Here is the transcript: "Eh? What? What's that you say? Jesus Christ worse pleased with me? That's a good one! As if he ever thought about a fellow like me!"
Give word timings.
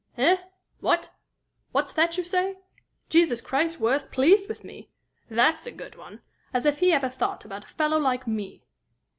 "Eh? 0.17 0.37
What? 0.79 1.11
What's 1.73 1.93
that 1.93 2.17
you 2.17 2.23
say? 2.23 2.57
Jesus 3.07 3.39
Christ 3.39 3.79
worse 3.79 4.07
pleased 4.07 4.49
with 4.49 4.63
me? 4.63 4.89
That's 5.29 5.67
a 5.67 5.71
good 5.71 5.93
one! 5.95 6.21
As 6.55 6.65
if 6.65 6.79
he 6.79 6.91
ever 6.91 7.07
thought 7.09 7.45
about 7.45 7.65
a 7.65 7.67
fellow 7.67 7.99
like 7.99 8.25
me!" 8.25 8.63